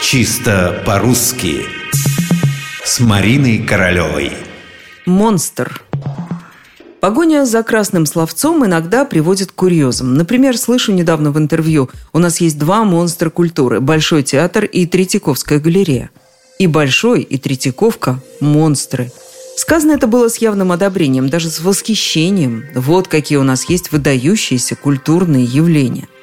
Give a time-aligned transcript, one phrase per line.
[0.00, 1.66] Чисто по-русски
[2.84, 4.32] С Мариной Королевой
[5.06, 5.82] Монстр
[7.00, 10.14] Погоня за красным словцом иногда приводит к курьезам.
[10.14, 15.58] Например, слышу недавно в интервью, у нас есть два монстра культуры– Большой театр и Третьяковская
[15.58, 16.10] галерея.
[16.60, 19.10] И Большой, и Третьяковка– монстры.
[19.56, 22.64] Сказано это было с явным одобрением, даже с восхищением.
[22.74, 26.06] Вот какие у нас есть выдающиеся культурные явления–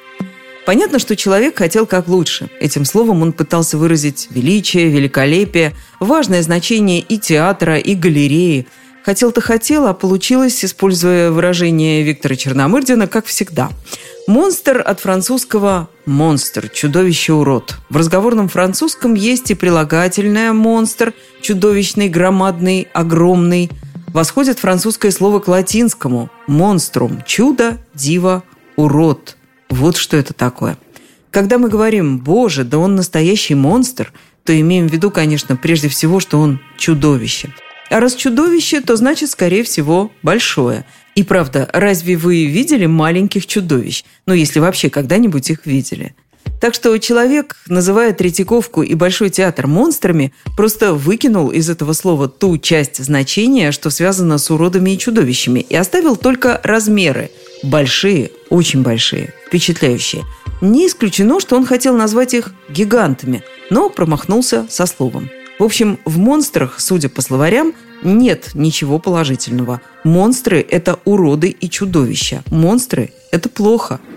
[0.65, 2.49] Понятно, что человек хотел как лучше.
[2.59, 8.65] Этим словом он пытался выразить величие, великолепие, важное значение и театра, и галереи.
[9.03, 13.69] Хотел-то хотел, а получилось, используя выражение Виктора Черномырдина, как всегда.
[14.25, 17.75] Монстр от французского «монстр», чудовище, урод.
[17.91, 23.69] В разговорном французском есть и прилагательное «монстр», чудовищный, громадный, огромный.
[24.07, 28.41] Восходит французское слово к латинскому «монструм», чудо, диво,
[28.75, 29.37] урод–
[29.69, 30.77] вот что это такое.
[31.31, 36.19] Когда мы говорим «Боже, да он настоящий монстр», то имеем в виду, конечно, прежде всего,
[36.19, 37.53] что он чудовище.
[37.89, 40.85] А раз чудовище, то значит, скорее всего, большое.
[41.15, 44.03] И правда, разве вы видели маленьких чудовищ?
[44.25, 46.15] Ну, если вообще когда-нибудь их видели.
[46.61, 52.57] Так что человек, называя Третьяковку и Большой театр монстрами, просто выкинул из этого слова ту
[52.57, 57.29] часть значения, что связано с уродами и чудовищами, и оставил только размеры.
[57.65, 60.23] Большие, очень большие, впечатляющие.
[60.61, 65.29] Не исключено, что он хотел назвать их гигантами, но промахнулся со словом.
[65.57, 69.81] В общем, в монстрах, судя по словарям, нет ничего положительного.
[70.03, 72.43] Монстры– это уроды и чудовища.
[72.51, 73.99] Монстры– это плохо–